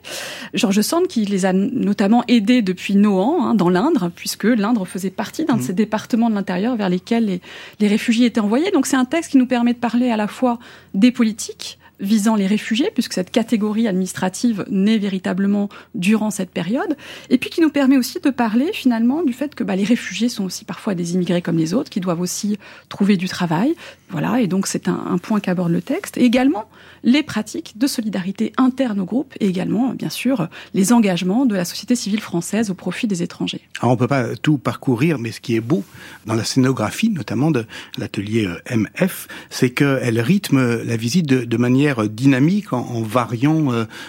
[0.54, 5.10] Georges Sand qui les a notamment aidés depuis Nohant, hein, dans l'Indre, puisque l'Indre faisait
[5.10, 5.64] partie d'un de mmh.
[5.64, 7.40] ces départements de l'intérieur vers lesquels les,
[7.80, 8.70] les réfugiés étaient envoyés.
[8.70, 10.58] Donc c'est un texte qui nous permet de parler à la fois
[10.94, 16.96] des politiques, visant les réfugiés, puisque cette catégorie administrative naît véritablement durant cette période,
[17.28, 20.28] et puis qui nous permet aussi de parler finalement du fait que bah, les réfugiés
[20.28, 22.58] sont aussi parfois des immigrés comme les autres, qui doivent aussi
[22.88, 23.74] trouver du travail.
[24.10, 26.16] Voilà, et donc c'est un, point qu'aborde le texte.
[26.18, 26.64] Et également
[27.02, 31.64] les pratiques de solidarité interne au groupe, et également, bien sûr, les engagements de la
[31.64, 33.62] société civile française au profit des étrangers.
[33.80, 35.82] Alors on peut pas tout parcourir, mais ce qui est beau
[36.26, 42.08] dans la scénographie, notamment de l'atelier euh, MF, c'est qu'elle rythme la visite de, manière
[42.08, 43.68] dynamique en, variant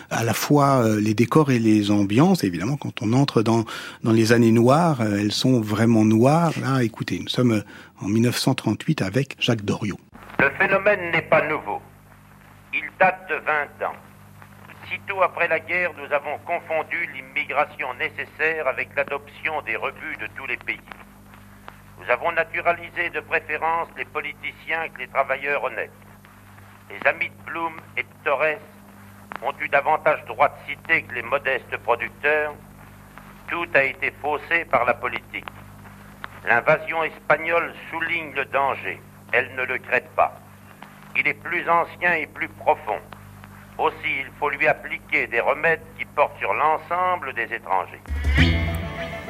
[0.10, 2.46] à la fois les décors et les ambiances.
[2.46, 3.66] évidemment, quand on entre dans,
[4.04, 6.54] dans les années noires, elles sont vraiment noires.
[6.62, 7.62] Là, écoutez, nous sommes
[8.02, 10.00] en 1938 avec Jacques Doriot.
[10.40, 11.82] Le phénomène n'est pas nouveau.
[12.74, 13.96] Il date de 20 ans.
[14.90, 20.46] Sitôt après la guerre, nous avons confondu l'immigration nécessaire avec l'adoption des rebuts de tous
[20.48, 20.82] les pays.
[22.00, 25.92] Nous avons naturalisé de préférence les politiciens que les travailleurs honnêtes.
[26.90, 28.60] Les amis de Blum et de Torres
[29.44, 32.54] ont eu davantage droit de citer que les modestes producteurs.
[33.48, 35.46] Tout a été faussé par la politique.
[36.48, 39.00] L'invasion espagnole souligne le danger.
[39.32, 40.42] Elle ne le crée pas.
[41.16, 43.00] Il est plus ancien et plus profond.
[43.78, 48.02] Aussi, il faut lui appliquer des remèdes qui portent sur l'ensemble des étrangers.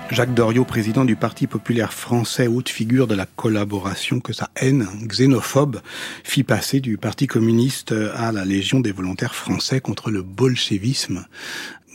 [0.09, 4.87] Jacques Doriot, président du Parti populaire français, haute figure de la collaboration que sa haine
[5.05, 5.81] xénophobe
[6.23, 11.25] fit passer du Parti communiste à la Légion des volontaires français contre le bolchevisme.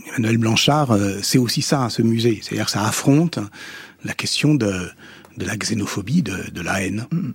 [0.08, 2.40] Emmanuel Blanchard, euh, c'est aussi ça, ce musée.
[2.42, 3.38] C'est-à-dire que ça affronte
[4.04, 4.90] la question de
[5.36, 7.06] de la xénophobie, de, de la haine.
[7.12, 7.30] Mm.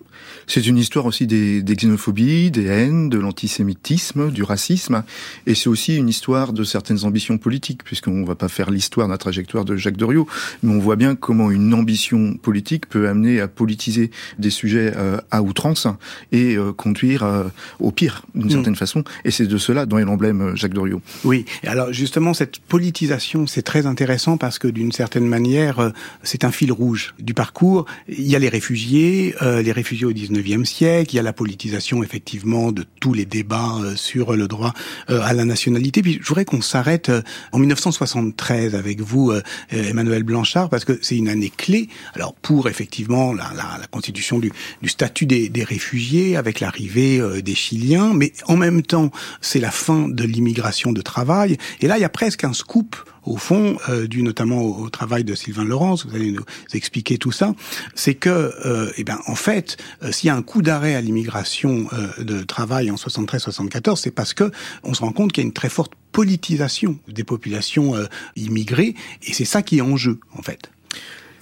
[0.47, 5.03] C'est une histoire aussi des, des, xénophobies, des haines, de l'antisémitisme, du racisme,
[5.45, 9.07] et c'est aussi une histoire de certaines ambitions politiques, puisqu'on ne va pas faire l'histoire
[9.07, 10.27] de la trajectoire de Jacques Doriot,
[10.63, 15.17] mais on voit bien comment une ambition politique peut amener à politiser des sujets euh,
[15.29, 15.87] à outrance
[16.31, 17.43] et euh, conduire euh,
[17.79, 18.51] au pire, d'une mm.
[18.51, 21.01] certaine façon, et c'est de cela dont est l'emblème Jacques Doriot.
[21.23, 25.91] Oui, et alors justement, cette politisation, c'est très intéressant parce que d'une certaine manière,
[26.23, 30.13] c'est un fil rouge du parcours il y a les réfugiés, euh, les réfugiés au
[30.13, 34.47] 19e siècle, il y a la politisation effectivement de tous les débats euh, sur le
[34.47, 34.73] droit
[35.09, 36.01] euh, à la nationalité.
[36.01, 37.11] Puis je voudrais qu'on s'arrête
[37.51, 39.33] en 1973 avec vous,
[39.71, 41.89] Emmanuel Blanchard, parce que c'est une année clé.
[42.13, 44.51] Alors pour effectivement la, la, la constitution du,
[44.81, 49.71] du statut des, des, réfugiés, avec l'arrivée des Chiliens, mais en même temps c'est la
[49.71, 51.57] fin de l'immigration de travail.
[51.81, 55.23] Et là il y a presque un scoop au fond, euh, dû notamment au, travail
[55.23, 57.53] de Sylvain Laurence, vous allez nous expliquer tout ça,
[57.95, 61.01] c'est que, euh, eh ben, en fait, euh, s'il y a un coup d'arrêt à
[61.01, 64.51] l'immigration euh, de travail en 73-74, c'est parce que
[64.83, 67.95] on se rend compte qu'il y a une très forte politisation des populations
[68.35, 70.69] immigrées, et c'est ça qui est en jeu, en fait.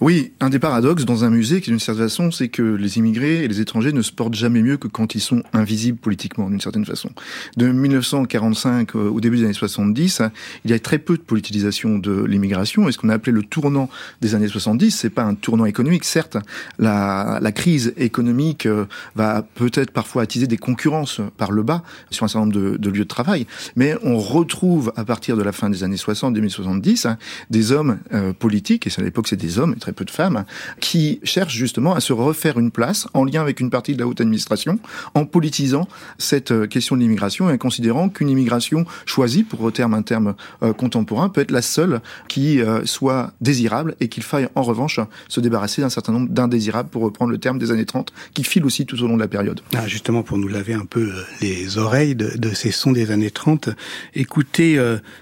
[0.01, 3.43] Oui, un des paradoxes dans un musée, qui d'une certaine façon, c'est que les immigrés
[3.43, 6.61] et les étrangers ne se portent jamais mieux que quand ils sont invisibles politiquement, d'une
[6.61, 7.09] certaine façon.
[7.57, 10.21] De 1945 euh, au début des années 70,
[10.63, 12.87] il y a très peu de politisation de l'immigration.
[12.87, 13.89] Et ce qu'on a appelé le tournant
[14.21, 16.05] des années 70, c'est pas un tournant économique.
[16.05, 16.37] Certes,
[16.77, 18.85] la, crise économique euh,
[19.15, 22.89] va peut-être parfois attiser des concurrences par le bas sur un certain nombre de, de
[22.89, 27.07] lieux de travail, mais on retrouve à partir de la fin des années 60, 2070,
[27.49, 30.45] des hommes euh, politiques, et à l'époque c'est des hommes, peu de femmes,
[30.79, 34.07] qui cherchent justement à se refaire une place en lien avec une partie de la
[34.07, 34.79] haute administration,
[35.13, 39.93] en politisant cette euh, question de l'immigration et en considérant qu'une immigration choisie, pour terme
[39.93, 44.47] un terme euh, contemporain, peut être la seule qui euh, soit désirable et qu'il faille
[44.55, 48.13] en revanche se débarrasser d'un certain nombre d'indésirables, pour reprendre le terme des années 30,
[48.33, 49.61] qui filent aussi tout au long de la période.
[49.75, 53.31] Ah, justement, pour nous laver un peu les oreilles de, de ces sons des années
[53.31, 53.69] 30,
[54.15, 54.75] écoutez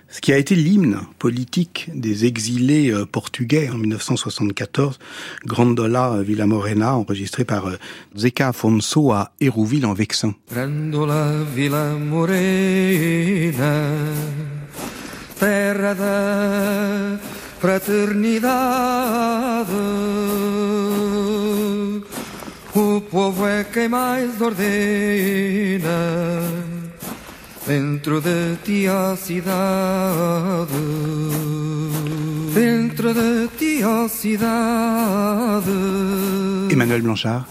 [0.09, 4.97] ce qui a été l'hymne politique des exilés portugais en 1964 2014,
[5.45, 7.77] Grandola Villa Morena, enregistré par euh,
[8.17, 10.33] Zeca Afonso à Hérouville en Vexin.
[10.51, 13.91] Grandola Villa Morena,
[15.39, 17.19] terra da
[17.59, 19.71] fraternidade.
[22.73, 25.89] O povo é quem mais ordena
[27.65, 30.73] dentro de ti a cidade.
[32.57, 35.63] Dentro de ti cidade.
[36.71, 37.45] Emmanuel Blanchard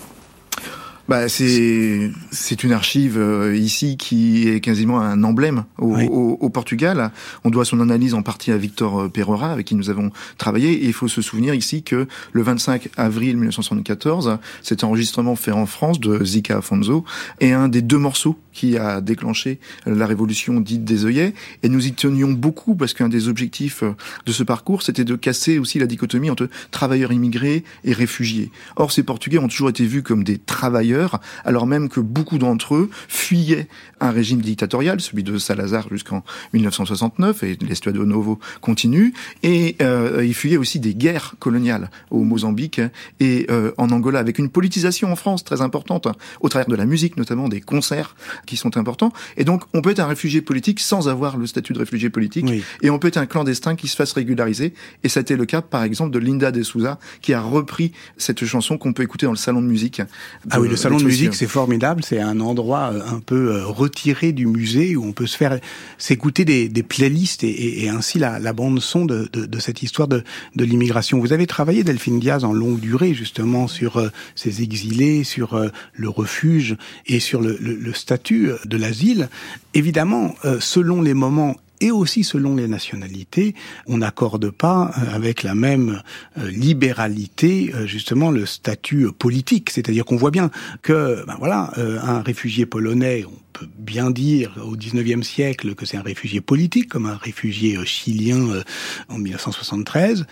[1.09, 7.13] bah, c'est c'est une archive euh, ici qui est quasiment un emblème au, au, Portugal.
[7.45, 10.73] On doit son analyse en partie à Victor euh, Pereira, avec qui nous avons travaillé.
[10.73, 15.67] Et il faut se souvenir ici que le 25 avril 1974, cet enregistrement fait en
[15.67, 17.05] France de Zika Afonso
[17.39, 21.35] est un des deux morceaux qui a déclenché la révolution dite des œillets.
[21.63, 23.93] Et nous y tenions beaucoup parce qu'un des objectifs euh,
[24.25, 28.51] de ce parcours, c'était de casser aussi la dichotomie entre travailleurs immigrés et réfugiés.
[28.77, 32.75] Or, ces Portugais ont toujours été vus comme des travailleurs alors même que beaucoup d'entre
[32.75, 33.69] eux fuyaient
[34.01, 40.35] un régime dictatorial, celui de Salazar jusqu'en 1969, et l'Estuado Novo continue, et euh, ils
[40.35, 42.81] fuyaient aussi des guerres coloniales au Mozambique
[43.21, 46.09] et euh, en Angola, avec une politisation en France très importante,
[46.41, 49.13] au travers de la musique, notamment des concerts, qui sont importants.
[49.37, 52.47] Et donc, on peut être un réfugié politique sans avoir le statut de réfugié politique.
[52.83, 54.73] Et on peut être un clandestin qui se fasse régulariser.
[55.05, 57.93] Et ça a été le cas, par exemple, de Linda de Souza, qui a repris
[58.17, 60.03] cette chanson qu'on peut écouter dans le salon de musique.
[60.51, 62.03] ah oui, le salon de musique, c'est formidable.
[62.05, 65.59] C'est un endroit euh, un peu euh, retiré du musée où on peut se faire
[65.99, 69.83] s'écouter des, des, playlists et, et, ainsi la, la bande son de, de, de, cette
[69.83, 70.23] histoire de,
[70.55, 71.19] de l'immigration.
[71.19, 75.69] Vous avez travaillé, Delphine Diaz, en longue durée justement sur euh, ces exilés, sur euh,
[75.95, 79.29] le refuge et sur le, le, le statut de l'asile.
[79.75, 83.55] Évidemment, euh, selon les moments et aussi selon les nationalités,
[83.87, 86.01] on n'accorde pas avec la même
[86.37, 89.69] libéralité justement le statut politique.
[89.69, 94.75] C'est-à-dire qu'on voit bien que, ben voilà, un réfugié polonais, on peut bien dire au
[94.75, 98.63] XIXe siècle que c'est un réfugié politique, comme un réfugié chilien
[99.11, 100.25] en 1973.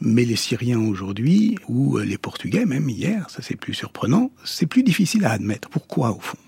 [0.00, 4.82] Mais les Syriens aujourd'hui, ou les Portugais même hier, ça c'est plus surprenant, c'est plus
[4.82, 5.68] difficile à admettre.
[5.68, 6.38] Pourquoi au fond?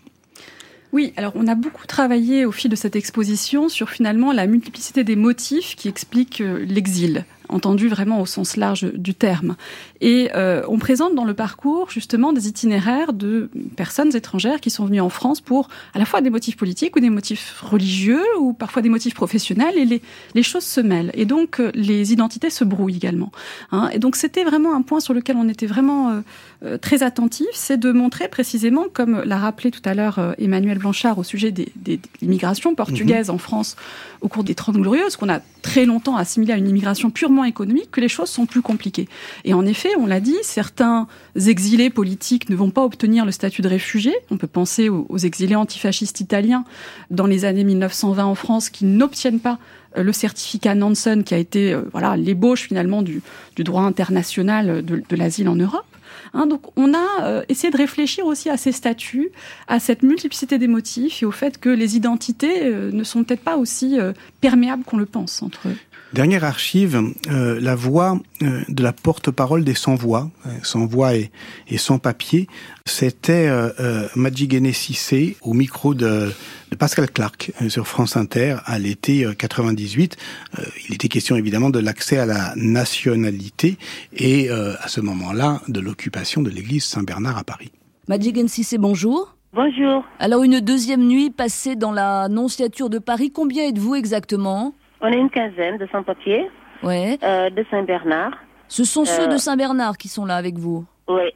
[0.92, 5.04] Oui, alors on a beaucoup travaillé au fil de cette exposition sur finalement la multiplicité
[5.04, 9.56] des motifs qui expliquent l'exil entendu vraiment au sens large du terme.
[10.00, 14.84] Et euh, on présente dans le parcours justement des itinéraires de personnes étrangères qui sont
[14.84, 18.52] venues en France pour à la fois des motifs politiques ou des motifs religieux ou
[18.52, 20.02] parfois des motifs professionnels et les,
[20.34, 21.10] les choses se mêlent.
[21.14, 23.32] Et donc euh, les identités se brouillent également.
[23.72, 23.90] Hein.
[23.92, 26.22] Et donc c'était vraiment un point sur lequel on était vraiment
[26.62, 31.18] euh, très attentif, c'est de montrer précisément, comme l'a rappelé tout à l'heure Emmanuel Blanchard
[31.18, 33.34] au sujet des, des, de l'immigration portugaise mmh.
[33.34, 33.76] en France
[34.20, 37.90] au cours des Trente Glorieuses, qu'on a très longtemps assimilé à une immigration purement économique,
[37.90, 39.08] que les choses sont plus compliquées.
[39.44, 41.06] Et en effet, on l'a dit, certains
[41.46, 44.14] exilés politiques ne vont pas obtenir le statut de réfugié.
[44.30, 46.64] On peut penser aux, exilés antifascistes italiens
[47.10, 49.58] dans les années 1920 en France qui n'obtiennent pas
[49.96, 53.22] euh, le certificat Nansen qui a été euh, voilà l'ébauche finalement du,
[53.58, 55.84] droit international de, l'asile en Europe.
[56.32, 59.30] Hein, donc on a euh, essayé de réfléchir aussi à ces statuts,
[59.68, 63.56] à cette multiplicité des motifs et au fait que les identités ne sont peut-être pas
[63.56, 63.98] aussi
[64.40, 65.76] perméables qu'on le pense entre eux.
[66.12, 71.30] Dernière archive, euh, la voix euh, de la porte-parole des sans-voix, euh, sans-voix et,
[71.68, 72.48] et sans-papier,
[72.84, 76.32] c'était euh, euh, Cissé au micro de,
[76.72, 80.16] de Pascal Clark euh, sur France Inter à l'été 98.
[80.58, 83.78] Euh, il était question évidemment de l'accès à la nationalité
[84.12, 87.70] et euh, à ce moment-là de l'occupation de l'église Saint-Bernard à Paris.
[88.08, 89.36] Magigene Cissé, bonjour.
[89.52, 90.04] Bonjour.
[90.18, 94.74] Alors une deuxième nuit passée dans la nonciature de Paris, combien êtes-vous exactement?
[95.00, 96.48] On est une quinzaine de sans-papiers.
[96.82, 97.18] Ouais.
[97.22, 98.32] Euh, de Saint-Bernard.
[98.68, 101.30] Ce sont ceux de Saint-Bernard qui sont là avec vous Oui.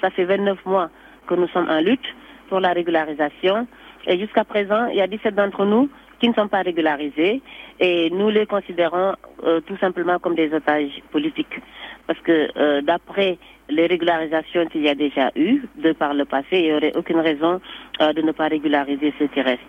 [0.00, 0.90] Ça fait 29 mois
[1.26, 2.04] que nous sommes en lutte
[2.48, 3.66] pour la régularisation.
[4.06, 5.88] Et jusqu'à présent, il y a 17 d'entre nous
[6.20, 7.40] qui ne sont pas régularisés.
[7.80, 11.60] Et nous les considérons euh, tout simplement comme des otages politiques.
[12.06, 16.46] Parce que euh, d'après les régularisations qu'il y a déjà eu de par le passé,
[16.52, 17.60] il n'y aurait aucune raison
[18.00, 19.62] euh, de ne pas régulariser ceux qui restent.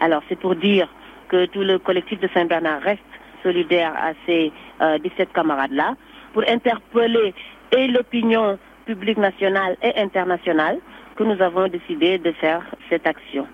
[0.00, 0.88] Alors c'est pour dire
[1.30, 3.00] que tout le collectif de Saint-Bernard reste
[3.42, 5.94] solidaire à ces euh, 17 camarades-là
[6.34, 7.32] pour interpeller
[7.76, 10.78] et l'opinion publique nationale et internationale
[11.16, 13.46] que nous avons décidé de faire cette action.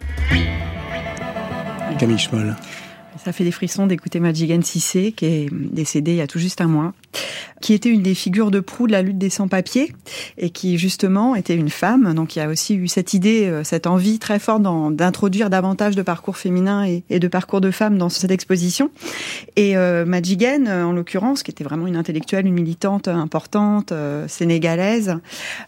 [1.99, 2.55] Camille Schmoll.
[3.17, 6.61] Ça fait des frissons d'écouter Majigan Sissé, qui est décédée il y a tout juste
[6.61, 6.93] un mois,
[7.61, 9.93] qui était une des figures de proue de la lutte des sans-papiers
[10.39, 12.15] et qui justement était une femme.
[12.15, 15.97] Donc il y a aussi eu cette idée, euh, cette envie très forte d'introduire davantage
[15.97, 18.91] de parcours féminins et, de parcours de femmes dans cette exposition.
[19.57, 25.17] Et euh, Majigan, en l'occurrence, qui était vraiment une intellectuelle, une militante importante, euh, sénégalaise,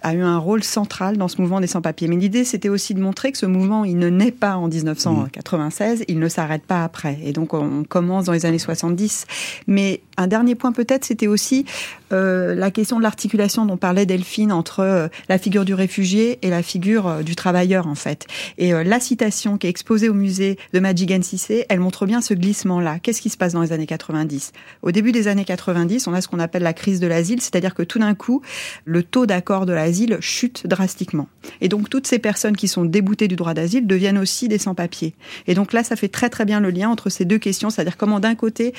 [0.03, 2.09] a eu un rôle central dans ce mouvement des sans-papiers.
[2.09, 6.05] Mais l'idée, c'était aussi de montrer que ce mouvement, il ne naît pas en 1996,
[6.09, 7.19] il ne s'arrête pas après.
[7.25, 9.27] Et donc on commence dans les années 70.
[9.67, 11.65] Mais un dernier point peut-être, c'était aussi
[12.13, 16.51] euh, la question de l'articulation dont parlait Delphine entre euh, la figure du réfugié et
[16.51, 18.27] la figure euh, du travailleur en fait.
[18.59, 21.21] Et euh, la citation qui est exposée au musée de Majigan
[21.69, 22.99] elle montre bien ce glissement-là.
[22.99, 24.53] Qu'est-ce qui se passe dans les années 90
[24.83, 27.75] Au début des années 90, on a ce qu'on appelle la crise de l'asile, c'est-à-dire
[27.75, 28.43] que tout d'un coup,
[28.85, 31.29] le taux d'accord de l'asile chute drastiquement.
[31.61, 35.15] Et donc toutes ces personnes qui sont déboutées du droit d'asile deviennent aussi des sans-papiers.
[35.47, 37.97] Et donc là, ça fait très très bien le lien entre ces deux questions, c'est-à-dire
[37.97, 38.75] comment d'un côté,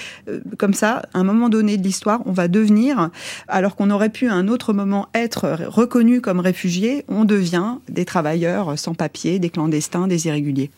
[0.57, 3.09] comme ça, moment donné de l'histoire, on va devenir,
[3.47, 8.05] alors qu'on aurait pu à un autre moment être reconnu comme réfugié, on devient des
[8.05, 10.71] travailleurs sans papier, des clandestins, des irréguliers.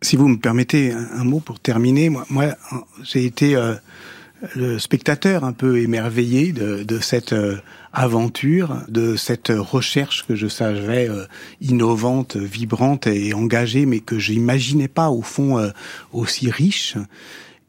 [0.00, 2.54] Si vous me permettez un, mot pour terminer, moi,
[3.02, 3.74] j'ai été euh,
[4.54, 7.56] le spectateur un peu émerveillé de, cette euh,
[7.92, 11.24] aventure, de cette recherche que je savais euh,
[11.60, 15.72] innovante, vibrante et engagée, mais que j'imaginais pas au fond
[16.12, 16.96] aussi riche.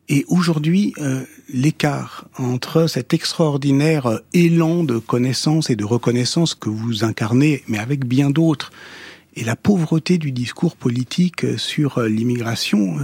[0.10, 7.04] Et aujourd'hui, euh, l'écart entre cet extraordinaire élan de connaissance et de reconnaissance que vous
[7.04, 8.72] incarnez, mais avec bien d'autres,
[9.36, 12.98] et la pauvreté du discours politique sur l'immigration.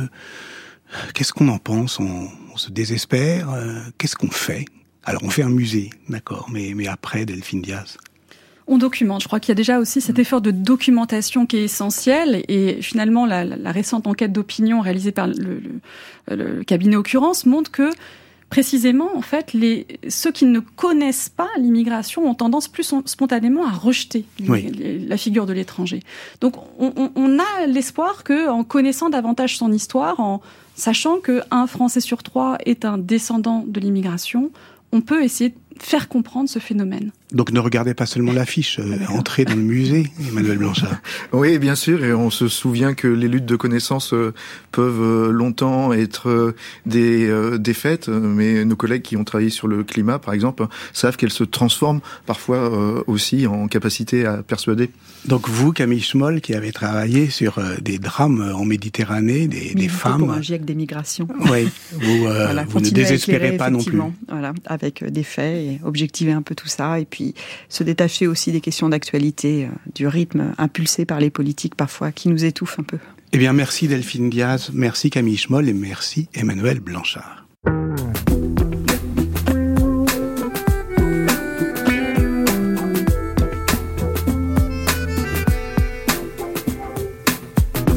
[1.14, 2.00] Qu'est-ce qu'on en pense?
[2.00, 3.50] On, se désespère
[3.98, 4.66] Qu'est-ce qu'on fait?
[5.04, 7.98] Alors on fait un musée, d'accord, mais après, Delphine Diaz
[8.68, 9.22] on documente.
[9.22, 12.44] Je crois qu'il y a déjà aussi cet effort de documentation qui est essentiel.
[12.48, 15.62] Et finalement, la, récente enquête d'opinion réalisée par le,
[16.30, 17.92] le, cabinet Occurrence montre que
[18.50, 23.72] précisément, en fait, les, ceux qui ne connaissent pas l'immigration ont tendance plus spontanément à
[23.72, 26.02] rejeter la figure de l'étranger.
[26.42, 30.42] Donc, on, on a l'espoir que, en connaissant davantage son histoire, en
[30.76, 34.52] sachant qu'un Français sur trois est un descendant de l'immigration,
[34.92, 37.12] on peut essayer de faire comprendre ce phénomène.
[37.36, 40.96] Donc ne regardez pas seulement l'affiche, euh, entrez dans le musée, Emmanuel Blanchard.
[41.34, 44.34] Oui, bien sûr, et on se souvient que les luttes de connaissances euh,
[44.72, 46.56] peuvent euh, longtemps être
[46.86, 47.30] des
[47.60, 51.44] défaites, mais nos collègues qui ont travaillé sur le climat, par exemple, savent qu'elles se
[51.44, 54.92] transforment parfois aussi en capacité à persuader.
[55.26, 60.20] Donc vous, Camille Schmoll, qui avez travaillé sur des drames en Méditerranée, des, des femmes...
[60.20, 61.28] Pour un GIEC d'émigration.
[61.52, 62.28] Oui, vous,
[62.70, 64.00] vous ne désespérez pas non plus.
[64.30, 67.00] Voilà, avec des faits et objectiver un peu tout ça.
[67.00, 67.25] Et puis
[67.70, 72.30] se détacher aussi des questions d'actualité, euh, du rythme impulsé par les politiques parfois qui
[72.30, 72.98] nous étouffent un peu.
[73.34, 77.46] Eh bien, merci Delphine Diaz, merci Camille Schmoll et merci Emmanuel Blanchard.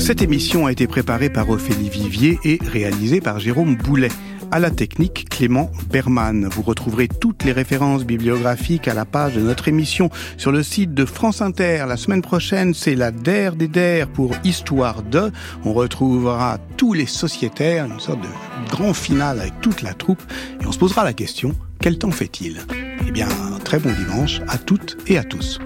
[0.08, 4.08] Cette émission a été préparée par Ophélie Vivier et réalisée par Jérôme Boulet
[4.50, 6.46] à la technique Clément Berman.
[6.48, 10.94] Vous retrouverez toutes les références bibliographiques à la page de notre émission sur le site
[10.94, 11.84] de France Inter.
[11.88, 15.30] La semaine prochaine, c'est la DER des DER pour Histoire de.
[15.64, 20.22] On retrouvera tous les sociétaires, une sorte de grand final avec toute la troupe,
[20.60, 22.58] et on se posera la question, quel temps fait-il?
[23.06, 23.28] Eh bien,
[23.64, 25.58] très bon dimanche à toutes et à tous.